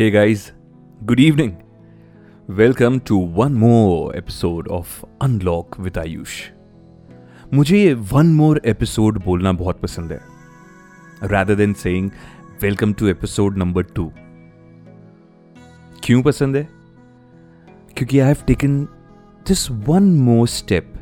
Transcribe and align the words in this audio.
Hey 0.00 0.10
guys, 0.10 0.52
good 1.06 1.20
evening. 1.20 1.50
Welcome 2.58 3.00
to 3.00 3.16
one 3.40 3.54
more 3.54 4.16
episode 4.16 4.68
of 4.68 4.86
Unlock 5.20 5.78
with 5.86 5.92
Ayush. 5.92 6.42
मुझे 7.54 7.78
ये 7.78 7.94
one 7.94 8.26
more 8.26 8.62
episode 8.64 9.24
बोलना 9.24 9.52
बहुत 9.52 9.80
पसंद 9.80 10.12
है। 10.12 10.20
Rather 11.24 11.54
than 11.54 11.72
saying 11.72 12.10
welcome 12.62 12.92
to 12.92 13.06
episode 13.06 13.58
number 13.58 13.82
two 13.82 14.12
क्यों 16.04 16.22
पसंद 16.22 16.56
है? 16.56 16.68
क्योंकि 17.96 18.18
I 18.18 18.26
have 18.26 18.36
taken 18.46 18.84
this 19.48 19.70
one 19.70 20.02
more 20.02 20.48
step 20.48 20.94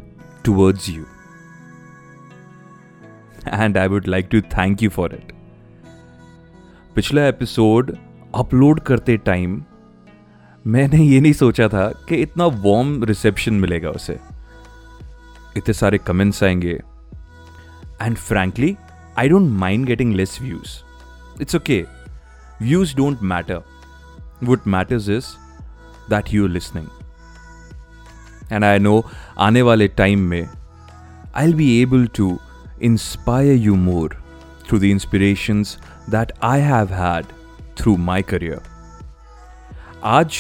towards 0.45 0.88
you 0.88 1.04
and 3.48 3.79
I 3.79 3.88
would 3.88 4.07
like 4.07 4.29
to 4.32 4.41
thank 4.41 4.82
you 4.82 4.91
for 4.91 5.14
it 5.14 5.32
पिछला 6.95 7.27
एपिसोड 7.27 7.96
अपलोड 8.34 8.80
करते 8.80 9.16
टाइम 9.16 9.64
मैंने 10.66 11.02
ये 11.02 11.21
नहीं 11.21 11.32
सोचा 11.32 11.68
था 11.68 11.88
कि 12.08 12.14
इतना 12.14 12.46
वार्म 12.46 13.04
रिसेप्शन 13.04 13.54
मिलेगा 13.54 13.90
उसे। 13.90 14.18
इतने 15.57 15.72
सारे 15.72 15.98
कमेंट्स 15.98 16.43
आएँगे। 16.44 16.80
And 18.02 18.16
frankly 18.16 18.76
I 19.18 19.29
don't 19.29 19.50
mind 19.50 19.86
getting 19.86 20.14
less 20.14 20.38
views 20.43 20.79
it's 21.43 21.54
okay 21.54 21.86
views 22.62 22.96
don't 22.96 23.22
matter 23.22 23.62
what 24.43 24.66
matters 24.66 25.08
is 25.08 25.24
that 26.10 26.35
you 26.35 26.46
listening 26.46 26.86
and 28.52 28.64
I 28.64 28.79
know 28.79 29.07
आने 29.38 29.62
वाले 29.62 29.88
टाइम 29.88 30.21
में 30.21 30.49
I 31.35 31.46
will 31.46 31.54
be 31.54 31.82
able 31.82 32.06
to 32.06 32.38
inspire 32.83 33.56
you 33.56 33.74
more 33.74 34.24
through 34.69 34.78
the 34.78 34.84
inspirations 34.84 35.78
that 36.10 36.33
I 36.42 36.60
have 36.60 36.92
had 36.92 37.27
through 37.80 37.97
my 37.97 38.22
career 38.22 38.61
आज 40.05 40.36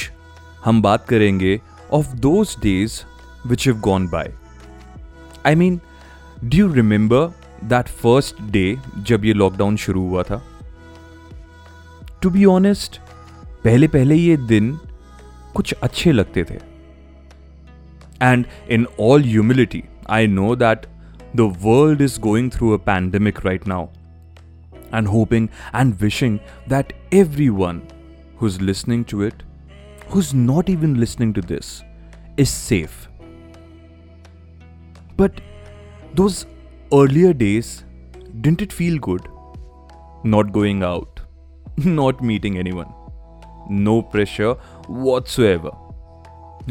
हम 0.64 0.82
बात 0.82 1.06
करेंगे 1.08 1.60
of 1.92 2.14
those 2.16 2.56
days 2.62 3.00
which 3.46 3.66
have 3.68 3.78
gone 3.80 4.08
by 4.08 4.32
I 5.46 5.54
mean 5.54 5.80
do 6.44 6.56
you 6.58 6.72
remember 6.72 7.26
that 7.64 7.88
first 8.02 8.42
day 8.42 8.78
जब 8.98 9.24
ये 9.24 9.32
lockdown 9.32 9.76
शुरू 9.76 10.08
हुआ 10.08 10.22
था? 10.22 10.42
To 12.22 12.30
be 12.30 12.44
honest 12.44 13.00
पहले 13.64 13.88
पहले 13.88 14.14
ये 14.14 14.36
दिन 14.36 14.78
कुछ 15.54 15.72
अच्छे 15.72 16.12
लगते 16.12 16.44
थे. 16.44 16.58
And 18.22 18.46
in 18.70 18.86
all 19.00 19.24
humility 19.24 19.82
I 20.10 20.26
know 20.26 20.54
that 20.56 20.86
the 21.36 21.40
world 21.62 22.00
is 22.00 22.20
going 22.20 22.50
through 22.50 22.70
a 22.70 22.76
pandemic 22.76 23.38
right 23.46 23.66
now 23.68 23.86
and 24.91 25.07
hoping 25.07 25.49
and 25.73 25.99
wishing 25.99 26.39
that 26.67 26.93
everyone 27.11 27.81
who's 28.37 28.61
listening 28.61 29.03
to 29.05 29.21
it, 29.23 29.43
who's 30.09 30.33
not 30.33 30.69
even 30.69 30.99
listening 30.99 31.33
to 31.33 31.41
this, 31.41 31.83
is 32.37 32.49
safe. 32.49 33.07
But 35.17 35.41
those 36.13 36.45
earlier 36.93 37.33
days, 37.33 37.83
didn't 38.41 38.61
it 38.61 38.73
feel 38.73 38.99
good? 38.99 39.27
Not 40.23 40.51
going 40.51 40.83
out, 40.83 41.21
not 41.77 42.21
meeting 42.21 42.57
anyone, 42.57 42.93
no 43.69 44.01
pressure 44.01 44.55
whatsoever. 44.87 45.71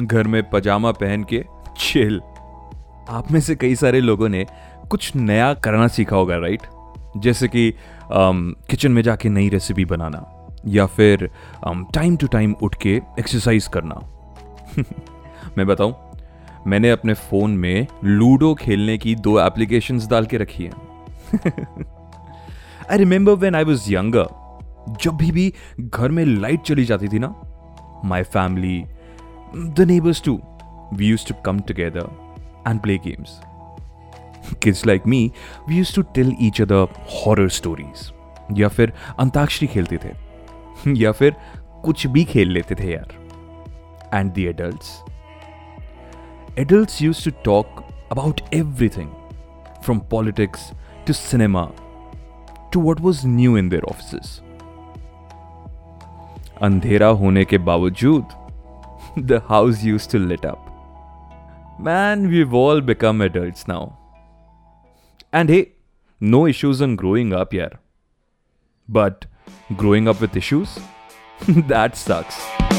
घर 0.00 0.26
में 0.26 0.42
पजामा 0.50 0.90
पहन 0.92 1.24
के 1.32 1.44
chill 1.78 2.20
आप 3.10 3.30
में 3.32 3.40
से 3.40 3.54
कई 3.56 3.74
सारे 3.76 4.00
लोगों 4.00 4.28
ने 4.28 4.46
कुछ 4.90 5.14
नया 5.16 5.52
करना 5.64 5.86
सीखा 5.96 6.16
होगा 6.16 6.36
राइट 6.36 6.62
जैसे 7.16 7.48
कि 7.48 7.72
किचन 8.11 8.91
में 8.91 9.01
जाके 9.01 9.29
नई 9.29 9.49
रेसिपी 9.49 9.85
बनाना, 9.85 10.23
या 10.67 10.85
फिर 10.85 11.29
टाइम 11.93 12.15
टू 12.17 12.27
टाइम 12.27 12.55
उठ 12.63 12.75
के 12.81 12.95
एक्सरसाइज 13.19 13.67
करना। 13.67 13.99
मैं 15.57 15.65
बताऊँ, 15.67 15.93
मैंने 16.67 16.91
अपने 16.91 17.13
फ़ोन 17.13 17.51
में 17.51 17.87
लूडो 18.03 18.53
खेलने 18.53 18.97
की 18.97 19.15
दो 19.15 19.39
एप्लीकेशंस 19.39 20.07
डाल 20.07 20.25
के 20.25 20.37
रखी 20.37 20.63
हैं। 20.63 21.87
I 22.91 22.97
remember 22.97 23.33
when 23.33 23.55
I 23.55 23.63
was 23.63 23.91
younger 23.93 24.27
जब 25.01 25.17
भी 25.17 25.31
भी 25.31 25.53
घर 25.79 26.11
में 26.11 26.23
लाइट 26.25 26.61
चली 26.61 26.85
जाती 26.85 27.07
थी 27.07 27.19
ना 27.19 27.33
my 28.05 28.23
family 28.23 28.83
the 29.55 29.85
neighbours 29.87 30.21
too 30.23 30.39
we 30.93 31.07
used 31.07 31.27
to 31.27 31.33
come 31.45 31.59
together 31.59 32.09
and 32.67 32.79
play 32.81 32.97
games 32.97 33.39
kids 34.63 34.85
like 34.85 35.07
me 35.07 35.31
we 35.69 35.77
used 35.77 35.95
to 35.95 36.01
tell 36.15 36.35
each 36.41 36.61
other 36.61 36.87
horror 37.13 37.49
stories 37.49 38.11
या 38.59 38.67
फिर 38.67 38.93
अंताक्षरी 39.19 39.67
खेलते 39.67 39.97
थे। 39.97 40.11
या 40.97 41.11
फिर 41.11 41.35
कुछ 41.83 42.07
भी 42.07 42.23
खेल 42.23 42.51
लेते 42.51 42.75
थे 42.75 42.91
यार। 42.91 43.13
And 44.13 44.31
the 44.33 44.37
adults 44.37 44.97
adults 46.59 47.01
used 47.01 47.23
to 47.25 47.31
talk 47.45 47.83
about 48.11 48.41
everything 48.53 49.09
from 49.83 49.99
politics 49.99 50.71
to 51.07 51.13
cinema 51.13 51.69
to 52.73 52.81
what 52.81 53.01
was 53.01 53.27
new 53.27 53.57
in 53.57 53.69
their 53.69 53.83
office 53.83 54.39
अंधेरा 56.61 57.07
होने 57.07 57.45
के 57.45 57.57
बावजूद 57.57 58.25
the 59.19 59.41
house 59.49 59.83
used 59.85 60.09
to 60.11 60.17
lit 60.17 60.45
up 60.45 61.77
man 61.81 62.27
we 62.27 62.43
all 62.57 62.81
become 62.81 63.23
adults 63.23 63.65
now 63.69 63.87
And 65.31 65.49
hey, 65.49 65.73
no 66.19 66.47
issues 66.47 66.81
on 66.81 66.95
growing 66.95 67.33
up, 67.33 67.53
yeah. 67.53 67.69
But 68.87 69.25
growing 69.75 70.07
up 70.07 70.21
with 70.21 70.35
issues? 70.35 70.79
that 71.47 71.95
sucks. 71.95 72.78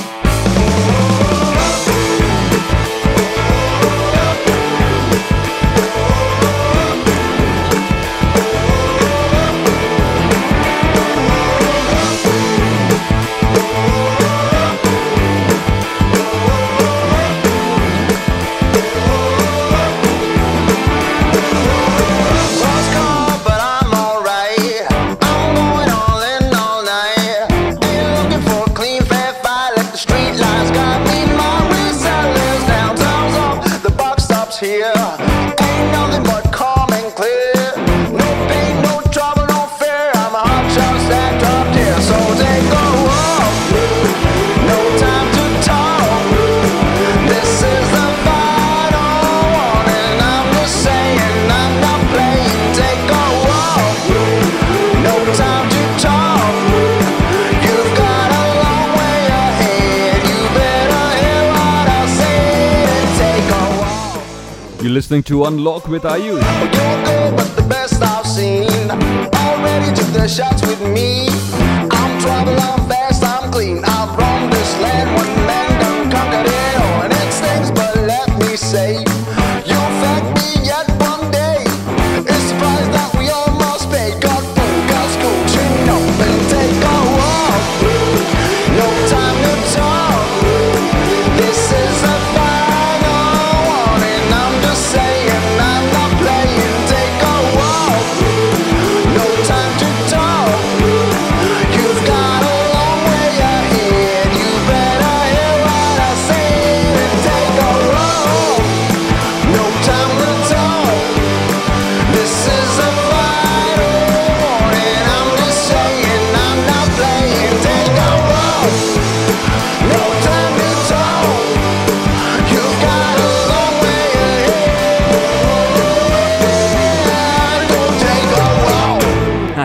Listening 65.11 65.25
to 65.25 65.45
Unlock 65.45 65.89
with 65.89 66.05
Ayush. 66.05 66.41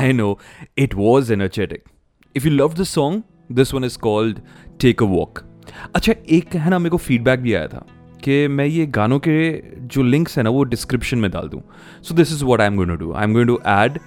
I 0.05 0.12
know 0.12 0.39
it 0.77 0.95
was 0.95 1.31
energetic. 1.31 1.87
If 2.35 2.45
you 2.45 2.51
love 2.53 2.75
the 2.77 2.85
song, 2.85 3.25
this 3.49 3.73
one 3.73 3.85
is 3.85 3.97
called 3.97 4.41
Take 4.79 5.01
a 5.01 5.07
Walk. 5.07 5.45
अच्छा 5.95 6.15
एक 6.37 6.55
है 6.55 6.71
ना 6.71 6.79
मेरे 6.79 6.91
को 6.91 6.97
feedback 6.99 7.41
भी 7.41 7.55
आया 7.55 7.67
था 7.69 7.85
कि 8.25 8.47
मैं 8.49 8.65
ये 8.67 8.87
गानों 8.97 9.19
के 9.27 9.37
जो 9.95 10.03
लिंक्स 10.03 10.37
हैं 10.37 10.45
ना 10.45 10.51
वो 10.51 10.62
डिस्क्रिप्शन 10.65 11.19
में 11.19 11.31
डाल 11.31 11.49
दूँ 11.49 11.62
so 12.05 12.15
this 12.15 12.33
is 12.33 12.45
what 12.45 12.61
I 12.61 12.67
am 12.67 12.77
going 12.77 12.91
to 12.91 12.97
do 13.05 13.12
I 13.12 13.25
am 13.25 13.33
going 13.35 13.49
to 13.49 13.59
add 13.69 13.99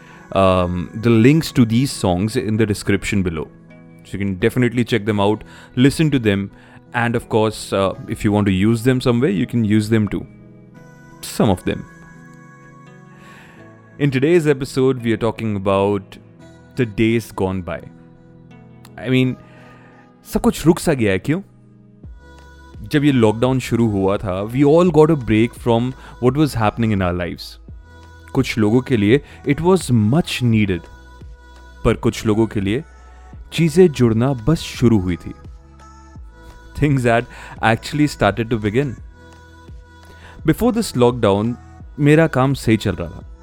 the 1.03 1.17
links 1.23 1.53
to 1.53 1.65
these 1.65 1.89
songs 1.89 2.37
in 2.37 2.57
the 2.57 2.67
description 2.67 3.23
below 3.23 3.47
so 4.05 4.17
you 4.17 4.19
can 4.19 4.35
definitely 4.39 4.83
check 4.83 5.05
them 5.05 5.19
out 5.19 5.43
listen 5.75 6.09
to 6.11 6.19
them 6.19 6.51
and 6.93 7.15
of 7.15 7.27
course 7.29 7.59
uh, 7.73 7.93
if 8.07 8.23
you 8.23 8.31
want 8.31 8.45
to 8.45 8.53
use 8.53 8.83
them 8.83 9.01
somewhere 9.01 9.29
you 9.31 9.47
can 9.53 9.63
use 9.65 9.89
them 9.89 10.07
too 10.07 10.25
some 11.23 11.49
of 11.49 11.63
them 11.63 11.85
in 14.00 14.12
today's 14.12 14.46
episode, 14.46 15.02
we 15.02 15.12
are 15.12 15.16
talking 15.16 15.56
about 15.56 16.16
the 16.76 16.84
days 16.86 17.32
gone 17.32 17.62
by. 17.62 17.78
I 18.98 19.08
mean, 19.08 19.34
सब 20.32 20.40
कुछ 20.40 20.66
रुक 20.66 20.78
सा 20.78 20.92
गया 20.92 21.12
है, 21.12 21.18
क्यों? 21.18 21.40
जब 22.82 23.04
ये 23.04 23.12
lockdown 23.12 23.60
शुरू 23.60 23.90
हुआ 23.90 24.16
था 24.16 24.42
we 24.42 24.62
all 24.62 24.90
got 24.90 25.10
a 25.10 25.14
break 25.14 25.54
from 25.54 25.92
what 26.22 26.36
was 26.36 26.58
happening 26.58 26.92
in 26.92 27.02
our 27.02 27.14
life 27.14 27.42
कुछ 28.32 28.58
लोगों 28.58 28.80
के 28.80 28.96
लिए 28.96 29.24
इट 29.48 29.60
वॉज़ 29.60 29.92
मच 29.92 30.38
नीडेड 30.42 30.82
पर 31.84 31.94
कुछ 31.94 32.26
लोगों 32.26 32.46
के 32.46 32.60
लिए 32.60 32.84
चीज़ें 33.52 33.88
जुड़ना 33.88 34.32
बस 34.32 34.58
शुरू 34.58 34.98
हुई 34.98 35.16
थी। 35.16 35.34
Things 36.82 37.06
at 37.06 37.24
actually 37.64 38.08
started 38.08 38.50
to 38.50 38.58
begin 38.58 38.96
before 40.46 40.72
this 40.72 40.96
lockdown 40.96 41.56
मेरा 41.98 42.26
काम 42.26 42.54
सही 42.54 42.76
चल 42.76 42.94
रहा 42.94 43.08
था। 43.08 43.37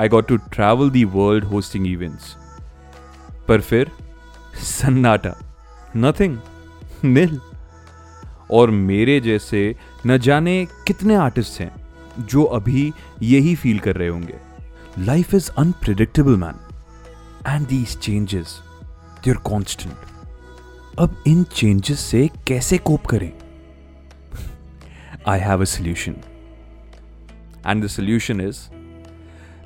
I 0.00 0.08
got 0.08 0.28
to 0.28 0.36
travel 0.36 0.90
the 0.90 1.04
world 1.04 1.44
hosting 1.44 1.86
events 1.86 2.36
पर 3.48 3.60
फिर 3.60 3.90
सन्नाटा। 4.62 5.34
नथिंग 5.96 6.38
नील 7.04 7.40
और 8.50 8.70
मेरे 8.70 9.20
जैसे 9.20 9.76
न 10.06 10.18
जाने 10.18 10.64
कितने 10.86 11.14
आर्टिस्ट 11.14 11.60
हैं, 11.60 11.74
जो 12.20 12.44
अभी 12.44 12.92
यही 13.22 13.54
फील 13.54 13.78
कर 13.78 13.96
रहे 13.96 14.08
होंगे। 14.08 14.34
Life 14.98 15.34
is 15.34 15.50
unpredictable 15.58 16.36
man 16.36 16.54
and 17.48 17.66
these 17.66 17.96
changes 17.98 18.58
they're 19.24 19.36
constant 19.36 20.98
अब 20.98 21.22
इन 21.26 21.42
चेंजेस 21.44 22.00
से 22.00 22.28
कैसे 22.46 22.78
कोप 22.78 23.06
करें? 23.06 23.32
I 25.28 25.40
have 25.40 25.60
a 25.60 25.64
solution 25.64 26.16
and 27.66 27.84
the 27.84 27.86
solution 27.86 28.40
is 28.40 28.58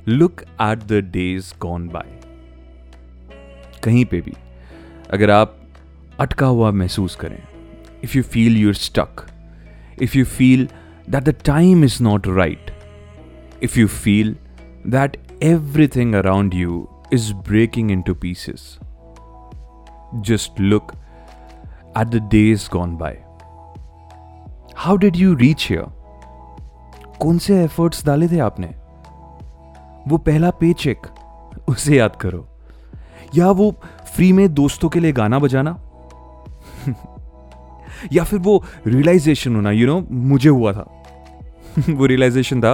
look 0.07 0.41
at 0.41 0.83
the 0.87 1.01
days 1.13 1.53
gone 1.61 1.87
by 1.89 2.19
कहीं 3.83 4.05
पे 4.05 4.21
भी, 4.21 4.33
अगर 5.13 5.31
आप 5.31 5.57
अटका 6.19 6.47
हुआ 6.47 6.71
महसूस 6.71 7.15
करें 7.15 7.41
if 8.03 8.17
you 8.17 8.23
feel 8.23 8.57
you're 8.57 8.73
stuck 8.73 9.25
if 10.01 10.17
you 10.17 10.25
feel 10.25 10.67
that 11.09 11.23
the 11.23 11.35
time 11.45 11.83
is 11.83 12.01
not 12.03 12.27
right 12.27 12.71
if 13.63 13.79
you 13.79 13.87
feel 13.87 14.35
that 14.87 15.17
everything 15.41 16.15
around 16.15 16.53
you 16.53 16.89
is 17.11 17.31
breaking 17.31 17.89
into 17.89 18.15
pieces. 18.15 18.79
Just 20.21 20.59
look 20.59 20.93
at 21.95 22.11
the 22.11 22.19
days 22.19 22.67
gone 22.67 22.97
by. 22.97 23.19
How 24.75 24.97
did 24.97 25.15
you 25.15 25.35
reach 25.35 25.67
here? 25.71 25.87
कौन 27.21 27.37
से 27.37 27.63
efforts 27.63 28.05
डाले 28.05 28.27
थे 28.27 28.39
आपने 28.39 28.67
वो 30.07 30.17
पहला 30.17 30.49
पे 30.49 30.73
check 30.73 31.07
उसे 31.67 31.97
याद 31.97 32.15
करो। 32.15 32.47
या 33.35 33.49
वो 33.51 33.71
फ्री 34.15 34.31
में 34.33 34.53
दोस्तों 34.53 34.89
के 34.89 34.99
लिए 34.99 35.11
गाना 35.11 35.39
बजाना? 35.39 35.71
या 38.13 38.23
फिर 38.23 38.39
वो 38.39 38.63
रियलाइजेशन 38.87 39.55
होना 39.55 39.71
यू 39.71 39.87
you 39.87 39.95
नो 39.95 40.01
know, 40.01 40.11
मुझे 40.11 40.49
हुआ 40.49 40.73
था। 40.73 41.03
वो 41.89 42.05
रियलाइजेशन 42.05 42.61
था 42.61 42.73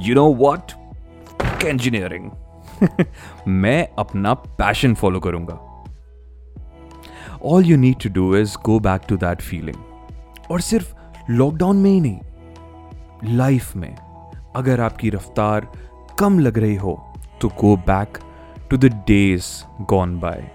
यू 0.00 0.14
नो 0.14 0.24
वॉट 0.34 0.72
इंजीनियरिंग 1.64 2.30
मैं 3.48 3.88
अपना 3.98 4.34
पैशन 4.34 4.94
फॉलो 4.94 5.20
करूँगा। 5.20 5.60
All 7.44 7.66
you 7.66 7.76
need 7.76 7.96
to 8.02 8.08
do 8.10 8.36
is 8.36 8.56
go 8.64 8.78
back 8.80 9.02
to 9.08 9.16
that 9.16 9.42
feeling 9.42 9.76
और 10.50 10.60
सिर्फ़ 10.60 10.94
लॉकडाउन 11.30 11.76
में 11.76 11.90
ही 11.90 12.00
नहीं 12.00 12.18
लाइफ 13.24 13.76
में 13.76 13.94
अगर 14.56 14.80
आपकी 14.80 15.10
रफ्तार 15.10 15.68
कम 16.18 16.38
लग 16.38 16.58
रही 16.58 16.74
हो 16.76 16.94
तो 17.40 17.48
go 17.60 17.76
back 17.86 18.18
to 18.70 18.76
the 18.76 18.92
days 19.08 19.46
gone 19.90 20.18
by 20.20 20.50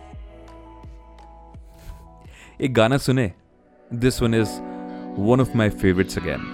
एक 2.65 2.73
गाना 2.73 2.97
सुने 3.07 3.31
this 3.91 4.21
one 4.21 4.33
is 4.41 4.59
one 5.19 5.41
of 5.41 5.57
my 5.57 5.69
favourites 5.69 6.17
again 6.17 6.49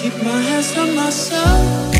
keep 0.00 0.22
my 0.22 0.40
hands 0.40 0.76
on 0.78 0.90
myself. 0.94 1.94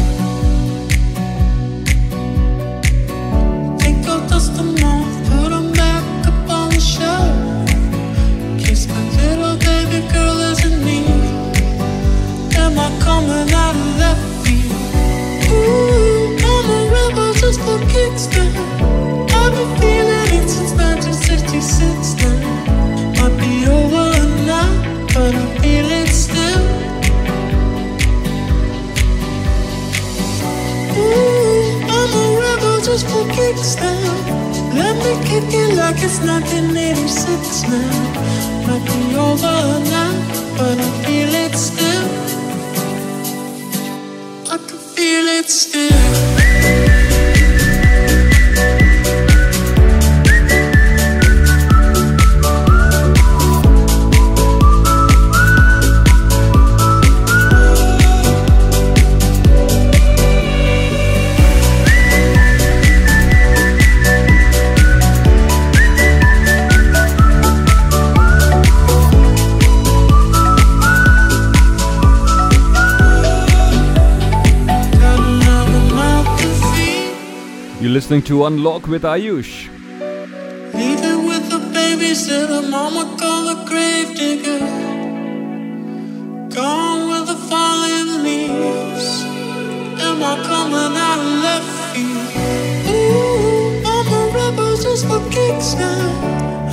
Think 3.80 4.06
I'll 4.06 4.22
dust 4.28 4.54
them 4.56 4.70
off, 4.84 4.97
it's 45.38 45.68
it 45.72 46.27
listening 77.98 78.22
to 78.22 78.44
Unlock 78.44 78.86
with 78.86 79.02
Ayush. 79.02 79.66
Leaving 80.72 81.26
with 81.26 81.50
the 81.50 81.58
babysitter, 81.74 82.62
mama 82.70 83.02
call 83.18 83.42
the 83.50 83.56
grave 83.68 84.14
digger. 84.16 84.60
Gone 86.54 87.02
with 87.10 87.26
the 87.26 87.38
falling 87.50 88.22
leaves. 88.22 89.08
Am 90.06 90.22
I 90.22 90.34
coming 90.50 90.94
out 91.08 91.20
of 91.26 91.32
left 91.46 91.72
field? 91.90 92.30
Ooh, 92.94 93.82
I'm 93.92 94.08
a 94.20 94.22
rebel 94.38 94.76
just 94.76 95.04
for 95.08 95.20
kicks 95.34 95.74
now. 95.74 96.06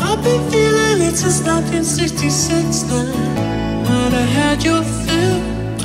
I've 0.08 0.24
been 0.24 0.44
feeling 0.51 1.01
it 1.08 1.15
since 1.15 1.41
1966 1.41 2.84
now. 2.84 3.05
Might 3.89 4.13
have 4.20 4.29
had 4.41 4.63
your 4.63 4.84
fill, 4.84 5.38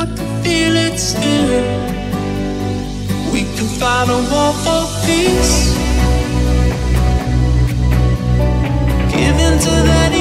I 0.02 0.04
can 0.04 0.42
feel 0.44 0.76
it 0.76 0.98
still. 0.98 1.79
Fight 3.78 4.08
a 4.08 4.18
war 4.30 4.52
for 4.64 4.82
peace. 5.06 5.74
Give 9.12 9.38
in 9.46 9.58
to 9.58 9.74
that 9.88 10.19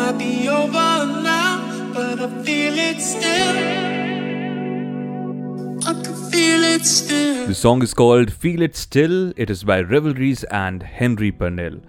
Might 0.00 0.16
be 0.16 0.48
over 0.48 0.72
now, 0.72 1.92
but 1.92 2.20
I 2.20 2.42
feel 2.42 2.78
it 2.78 3.00
still. 3.02 3.56
I 5.86 5.92
can 5.92 6.30
feel 6.30 6.64
it 6.64 6.86
still. 6.86 7.46
The 7.46 7.54
song 7.54 7.82
is 7.82 7.92
called 7.92 8.32
Feel 8.32 8.62
It 8.62 8.76
Still. 8.76 9.34
It 9.36 9.50
is 9.50 9.62
by 9.62 9.82
Revelries 9.82 10.42
and 10.44 10.82
Henry 10.82 11.30
Purnell. 11.30 11.80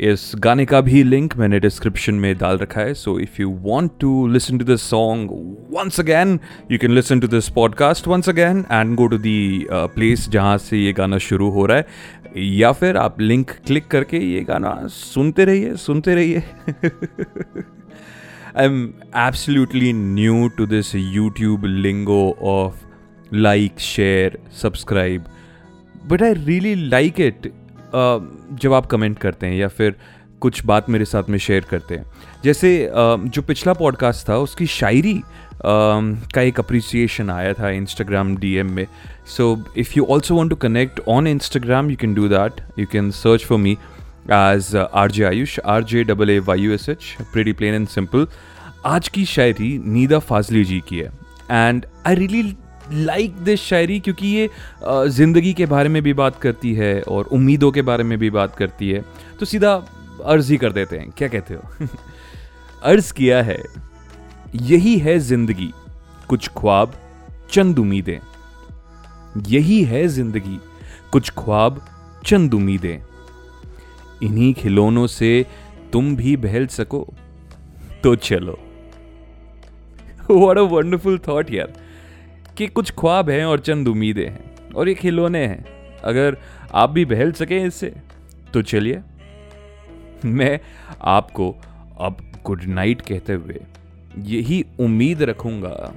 इस 0.00 0.32
गाने 0.36 0.64
का 0.64 0.80
भी 0.80 1.02
link 1.02 1.36
मैंने 1.36 1.58
description 1.60 2.14
में 2.14 2.38
डाल 2.38 2.58
रखा 2.58 2.80
है 2.80 2.94
so 2.94 3.18
if 3.20 3.40
you 3.40 3.50
want 3.60 3.90
to 4.00 4.26
listen 4.28 4.58
to 4.58 4.64
this 4.64 4.82
song 4.82 5.30
once 5.70 6.00
again 6.00 6.38
you 6.72 6.78
can 6.78 6.90
listen 6.90 7.20
to 7.20 7.28
this 7.28 7.48
podcast 7.48 8.08
once 8.08 8.28
again 8.28 8.64
and 8.72 8.94
go 8.96 9.06
to 9.06 9.18
the 9.18 9.66
place 9.72 10.28
जहाँ 10.28 10.58
से 10.58 10.78
ये 10.78 10.92
गाना 10.92 11.18
शुरू 11.18 11.50
हो 11.50 11.66
रहा 11.66 11.76
है, 11.76 11.86
या 12.36 12.72
फिर 12.72 12.96
आप 12.96 13.20
लिंक 13.20 13.50
क्लिक 13.66 13.86
करके 13.86 14.18
ये 14.18 14.40
गाना 14.40 14.76
सुनते 14.86 15.44
रहिए 15.44 15.74
सुनते 15.76 16.14
रहिए। 16.14 16.42
I 18.56 18.64
am 18.64 18.82
absolutely 19.16 19.92
new 19.92 20.48
to 20.48 20.66
this 20.66 20.94
YouTube 20.94 21.64
lingo 21.64 22.36
of 22.42 22.84
like 23.34 23.80
share 23.80 24.38
subscribe 24.62 25.24
but 26.06 26.22
I 26.22 26.34
really 26.34 26.74
like 26.88 27.20
it 27.20 27.52
जब 27.94 28.72
आप 28.72 28.86
कमेंट 28.86 29.18
करते 29.18 29.46
हैं 29.46 29.56
या 29.56 29.68
फिर 29.68 29.94
कुछ 30.40 30.64
बात 30.66 30.88
मेरे 30.90 31.04
साथ 31.04 31.28
में 31.28 31.38
शेयर 31.38 31.64
करते 31.70 31.94
हैं। 31.94 32.04
जैसे 32.44 32.70
जो 32.92 33.42
पिछला 33.42 33.72
पॉडकास्ट 33.72 34.28
था, 34.28 34.36
उसकी 34.38 34.66
शायरी 34.66 35.20
का 35.64 36.40
एक 36.40 36.60
अप्रिसिएशन 36.60 37.30
आया 37.30 37.52
था 37.52 37.70
इंस्टाग्राम 37.70 38.36
डीएम 38.36 38.70
में। 38.72 38.86
So 39.26 39.56
if 39.78 39.92
you 39.96 40.04
also 40.04 40.34
want 40.34 40.50
to 40.50 40.56
connect 40.56 41.00
on 41.08 41.26
Instagram 41.26 41.90
you 41.90 41.96
can 41.96 42.14
do 42.14 42.28
that 42.28 42.60
you 42.78 42.86
can 42.92 43.10
search 43.10 43.44
for 43.44 43.58
me 43.58 43.72
as 44.30 44.74
R 44.76 45.10
J 45.10 45.24
Ayush 45.24 45.58
R 45.66 45.84
J 45.84 46.04
double 46.04 46.30
A 46.30 46.38
Y 46.38 46.60
U 46.60 46.72
S 46.72 46.88
H 46.88 47.16
pretty 47.32 47.52
plain 47.52 47.74
and 47.74 47.88
simple 47.88 48.26
आज 48.86 49.08
की 49.08 49.24
शायरी 49.24 49.76
नीदा 49.84 50.18
फाजली 50.18 50.64
जी 50.64 50.80
की 50.88 50.98
है। 50.98 51.10
And 51.50 51.86
I 52.06 52.14
really 52.14 52.56
like 52.92 53.36
this 53.36 53.60
shayari 53.60 53.98
क्योंकि 54.00 54.26
ये 54.26 54.48
ज़िंदगी 55.08 55.52
के 55.54 55.66
बारे 55.66 55.88
में 55.88 56.02
भी 56.02 56.12
बात 56.12 56.38
करती 56.40 56.72
है 56.74 57.00
और 57.02 57.24
उम्मीदों 57.24 57.70
के 57.72 57.82
बारे 57.82 58.04
में 58.04 58.18
भी 58.18 58.30
बात 58.30 58.54
करती 58.56 58.90
है। 58.90 59.04
तो 59.40 59.46
सीधा 59.46 59.72
अर्ज़ 60.24 60.50
ही 60.52 60.56
कर 60.58 60.72
देते 60.72 60.98
हैं। 60.98 61.10
क्या 61.10 61.28
कहते 61.28 61.54
हो? 61.54 61.86
अर्ज़ 62.82 63.12
किया 63.12 63.42
है, 63.42 63.62
यही 64.54 64.96
है 64.98 65.18
ज़िंदगी, 65.18 65.70
कुछ 66.28 66.48
ख्वाब, 66.48 66.94
चंद 67.50 67.78
उम्मीदें। 67.78 68.18
यही 69.46 69.82
है 69.84 70.06
ज़िंदगी, 70.08 70.58
कुछ 71.12 71.30
ख्वाब, 71.30 71.80
चंद 72.26 72.54
उम्मीदें। 72.54 72.98
इन्हीं 74.22 74.52
खिलौनों 74.54 75.06
से 75.06 75.46
तुम 75.92 76.14
भी 76.16 76.36
बहल 76.36 76.66
सको। 76.66 77.06
तो 78.02 78.14
चलो। 78.16 78.58
व्हाट 80.30 80.58
अ 80.58 80.62
वंडरफुल 80.70 81.18
थॉट 81.18 81.50
यार। 81.50 81.72
कि 82.58 82.66
कुछ 82.66 82.92
ख्वाब 82.98 83.30
हैं 83.30 83.44
और 83.44 83.60
चंद 83.60 83.88
उम्मीदें 83.88 84.28
हैं, 84.28 84.72
और 84.72 84.88
ये 84.88 84.94
खिलौने 84.94 85.46
हैं। 85.46 85.64
अगर 86.04 86.36
आप 86.74 86.90
भी 86.90 87.04
बहल 87.04 87.32
सकें 87.32 87.64
इससे 87.64 87.94
तो 88.52 88.62
चलिए। 88.62 89.00
मैं 90.24 90.58
आपको 91.00 91.50
अब 92.00 92.16
गुड 92.46 92.62
नाइट 92.64 93.00
कहते 93.00 93.32
हुए 93.32 93.60
यही 94.18 94.64
उम्मीद 94.80 95.22
रखूँगा 95.22 95.92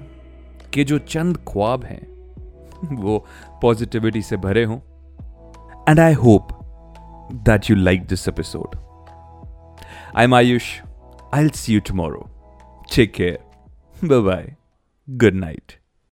कि 0.74 0.84
जो 0.84 1.00
चंद 1.00 1.38
ख्वाब 1.38 1.84
हैं, 1.84 2.06
वो 2.96 3.26
पॉजिटिविटी 3.62 4.22
से 4.22 4.38
भरे 4.38 4.64
हों। 4.64 4.80
And 5.90 6.00
I 6.00 6.14
hope 6.14 6.48
that 7.34 7.70
you 7.70 7.76
like 7.76 8.06
this 8.06 8.28
episode 8.28 8.76
I 10.18 10.24
am 10.24 10.36
Ayush 10.36 10.72
I 11.34 11.50
see 11.56 11.74
you 11.74 11.80
tomorrow 11.80 12.26
take 12.96 13.14
care 13.14 14.08
bye 14.08 14.20
bye 14.20 14.56
good 15.10 15.34
night 15.34 15.81